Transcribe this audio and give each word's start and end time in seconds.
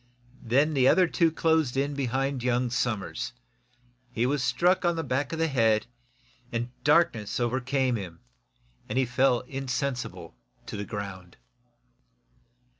Then 0.41 0.73
the 0.73 0.87
other 0.87 1.05
two 1.05 1.31
closed 1.31 1.77
in 1.77 1.93
behind 1.93 2.41
young 2.41 2.71
Somers. 2.71 3.33
He 4.11 4.25
was 4.25 4.41
struck 4.41 4.83
on 4.83 4.95
the 4.95 5.03
back 5.03 5.31
of 5.31 5.37
the 5.37 5.45
head, 5.47 5.85
and 6.51 6.71
darkness 6.83 7.37
came 7.37 7.45
over 7.45 7.59
him 8.01 8.19
and 8.89 8.97
he 8.97 9.05
fell 9.05 9.41
insensible 9.41 10.33
to 10.65 10.75
the 10.75 10.85
ground. 10.85 11.37